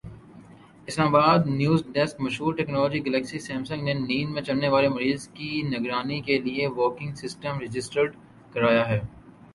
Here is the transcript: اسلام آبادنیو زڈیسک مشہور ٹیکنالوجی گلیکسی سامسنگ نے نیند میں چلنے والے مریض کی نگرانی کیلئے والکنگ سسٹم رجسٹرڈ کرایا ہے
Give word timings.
اسلام 0.87 1.15
آبادنیو 1.15 1.75
زڈیسک 1.77 2.21
مشہور 2.21 2.53
ٹیکنالوجی 2.59 3.03
گلیکسی 3.05 3.39
سامسنگ 3.39 3.83
نے 3.87 3.93
نیند 3.99 4.33
میں 4.33 4.41
چلنے 4.47 4.69
والے 4.69 4.87
مریض 4.95 5.27
کی 5.35 5.51
نگرانی 5.69 6.19
کیلئے 6.27 6.67
والکنگ 6.77 7.13
سسٹم 7.23 7.59
رجسٹرڈ 7.59 8.15
کرایا 8.53 8.87
ہے 8.89 8.99